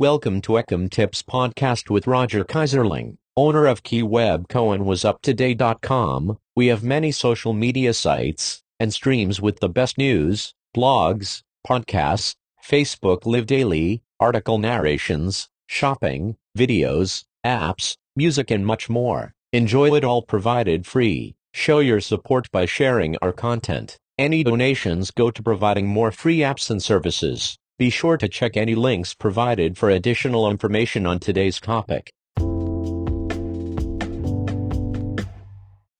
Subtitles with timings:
[0.00, 6.38] Welcome to Ecom Tips Podcast with Roger Kaiserling, owner of KeyWeb KeyWebCohenWasUpToday.com.
[6.56, 13.24] We have many social media sites and streams with the best news, blogs, podcasts, Facebook
[13.24, 19.32] Live Daily, article narrations, shopping, videos, apps, music and much more.
[19.52, 21.36] Enjoy it all provided free.
[21.52, 23.96] Show your support by sharing our content.
[24.18, 27.60] Any donations go to providing more free apps and services.
[27.76, 32.12] Be sure to check any links provided for additional information on today's topic.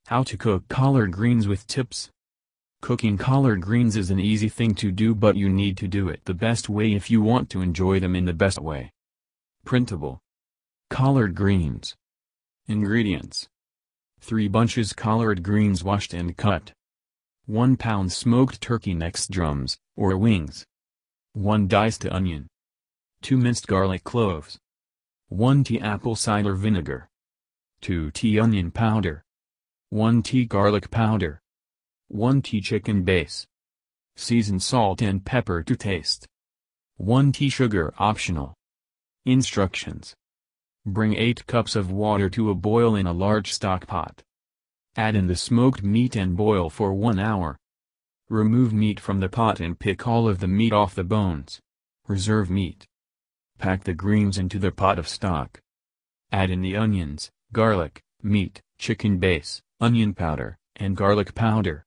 [0.06, 2.10] How to cook collard greens with tips.
[2.80, 6.20] Cooking collard greens is an easy thing to do but you need to do it
[6.26, 8.92] the best way if you want to enjoy them in the best way.
[9.64, 10.20] Printable.
[10.90, 11.96] Collard greens.
[12.68, 13.48] Ingredients.
[14.20, 16.70] 3 bunches collard greens washed and cut.
[17.46, 20.64] 1 pound smoked turkey necks drums, or wings.
[21.34, 22.46] 1 diced onion.
[23.22, 24.56] 2 minced garlic cloves.
[25.30, 27.08] 1 tea apple cider vinegar.
[27.80, 29.24] 2 tea onion powder.
[29.90, 31.40] 1 tea garlic powder.
[32.06, 33.48] 1 tea chicken base.
[34.14, 36.28] Season salt and pepper to taste.
[36.98, 38.54] 1 tea sugar optional.
[39.24, 40.14] Instructions.
[40.86, 44.22] Bring 8 cups of water to a boil in a large stock pot.
[44.94, 47.58] Add in the smoked meat and boil for 1 hour.
[48.34, 51.60] Remove meat from the pot and pick all of the meat off the bones.
[52.08, 52.84] Reserve meat.
[53.58, 55.60] Pack the greens into the pot of stock.
[56.32, 61.84] Add in the onions, garlic, meat, chicken base, onion powder, and garlic powder.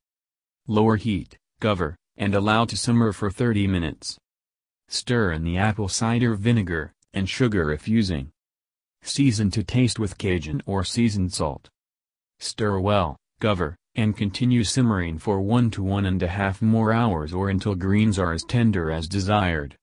[0.68, 4.18] Lower heat, cover, and allow to simmer for 30 minutes.
[4.88, 8.31] Stir in the apple cider vinegar, and sugar if using.
[9.02, 11.68] Season to taste with Cajun or seasoned salt.
[12.40, 17.34] Stir well, cover, and continue simmering for 1 to one and a half more hours
[17.34, 19.76] or until greens are as tender as desired.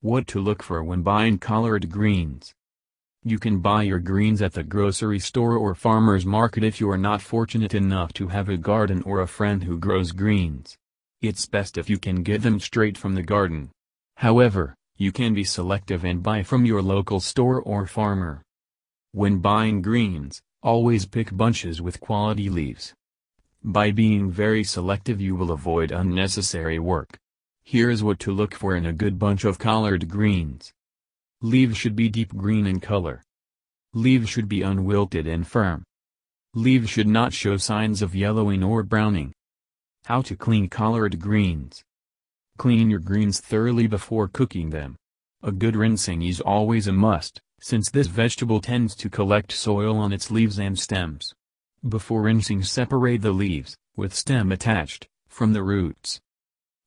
[0.00, 2.54] What to look for when buying collard greens.
[3.22, 6.98] You can buy your greens at the grocery store or farmer's market if you are
[6.98, 10.76] not fortunate enough to have a garden or a friend who grows greens.
[11.20, 13.70] It's best if you can get them straight from the garden.
[14.16, 18.42] However, you can be selective and buy from your local store or farmer.
[19.12, 22.94] When buying greens, always pick bunches with quality leaves.
[23.64, 27.16] By being very selective you will avoid unnecessary work.
[27.62, 30.72] Here's what to look for in a good bunch of collard greens.
[31.42, 33.22] Leaves should be deep green in color.
[33.94, 35.84] Leaves should be unwilted and firm.
[36.54, 39.32] Leaves should not show signs of yellowing or browning.
[40.06, 41.84] How to clean collard greens.
[42.58, 44.96] Clean your greens thoroughly before cooking them.
[45.44, 50.12] A good rinsing is always a must, since this vegetable tends to collect soil on
[50.12, 51.32] its leaves and stems.
[51.88, 56.20] Before rinsing separate the leaves, with stem attached, from the roots.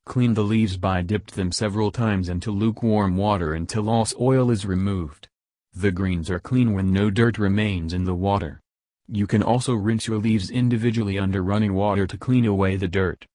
[0.06, 4.64] Clean the leaves by dipped them several times into lukewarm water until all oil is
[4.64, 5.28] removed.
[5.74, 8.62] The greens are clean when no dirt remains in the water.
[9.06, 13.26] You can also rinse your leaves individually under running water to clean away the dirt.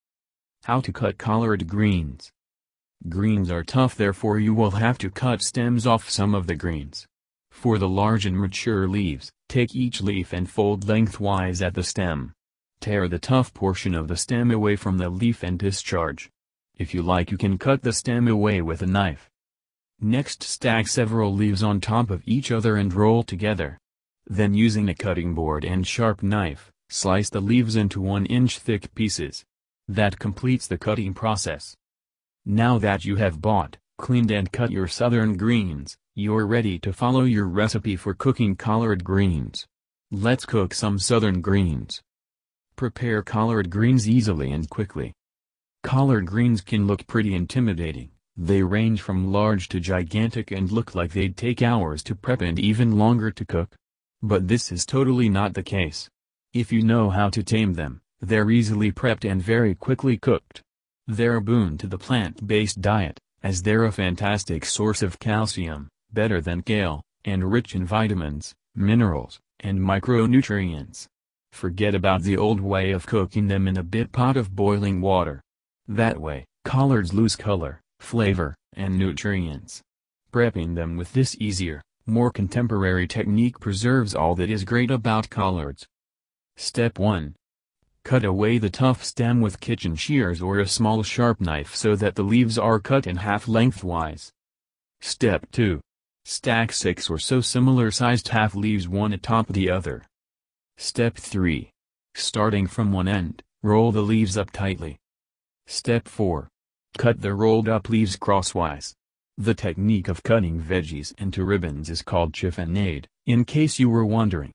[0.63, 2.31] How to cut collard greens.
[3.07, 7.05] Greens are tough therefore you will have to cut stems off some of the greens.
[7.51, 12.31] For the large and mature leaves, take each leaf and fold lengthwise at the stem.
[12.79, 16.31] Tear the tough portion of the stem away from the leaf and discharge.
[16.77, 19.29] If you like you can cut the stem away with a knife.
[19.99, 23.77] Next stack several leaves on top of each other and roll together.
[24.25, 28.95] Then using a cutting board and sharp knife, slice the leaves into 1 inch thick
[28.95, 29.43] pieces.
[29.85, 31.75] That completes the cutting process.
[32.45, 37.23] Now that you have bought, cleaned and cut your southern greens, you're ready to follow
[37.23, 39.65] your recipe for cooking collard greens.
[40.11, 42.01] Let's cook some southern greens.
[42.75, 45.13] Prepare collard greens easily and quickly.
[45.83, 51.13] Collard greens can look pretty intimidating, they range from large to gigantic and look like
[51.13, 53.73] they'd take hours to prep and even longer to cook.
[54.21, 56.09] But this is totally not the case.
[56.53, 60.61] If you know how to tame them, they're easily prepped and very quickly cooked.
[61.07, 66.41] They're a boon to the plant-based diet, as they're a fantastic source of calcium, better
[66.41, 71.07] than kale, and rich in vitamins, minerals, and micronutrients.
[71.51, 75.41] Forget about the old way of cooking them in a bit pot of boiling water.
[75.87, 79.81] That way, collards lose color, flavor, and nutrients.
[80.31, 85.85] Prepping them with this easier, more contemporary technique preserves all that is great about collards.
[86.55, 87.35] Step 1.
[88.03, 92.15] Cut away the tough stem with kitchen shears or a small sharp knife so that
[92.15, 94.31] the leaves are cut in half lengthwise.
[95.01, 95.81] Step 2.
[96.23, 100.03] Stack six or so similar-sized half leaves one atop the other.
[100.77, 101.71] Step 3.
[102.15, 104.97] Starting from one end, roll the leaves up tightly.
[105.67, 106.47] Step 4.
[106.97, 108.93] Cut the rolled up leaves crosswise.
[109.37, 114.51] The technique of cutting veggies into ribbons is called chiffonade, in case you were wondering.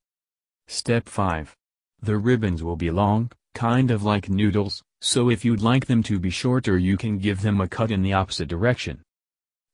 [0.69, 1.57] Step 5.
[2.01, 6.19] The ribbons will be long, kind of like noodles, so if you'd like them to
[6.19, 9.03] be shorter you can give them a cut in the opposite direction.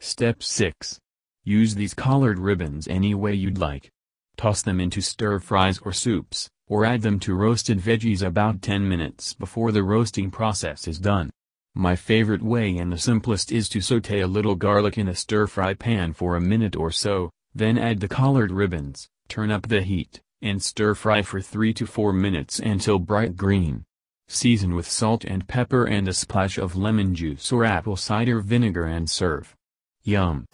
[0.01, 0.99] Step 6.
[1.45, 3.91] Use these collard ribbons any way you'd like.
[4.37, 9.35] Toss them into stir-fries or soups, or add them to roasted veggies about 10 minutes
[9.35, 11.31] before the roasting process is done.
[11.75, 15.75] My favorite way and the simplest is to saute a little garlic in a stir-fry
[15.75, 20.21] pan for a minute or so, then add the collard ribbons, turn up the heat,
[20.43, 23.85] and stir-fry for 3 to 4 minutes until bright green.
[24.29, 28.85] Season with salt and pepper and a splash of lemon juice or apple cider vinegar
[28.85, 29.57] and serve.
[30.05, 30.47] Yum.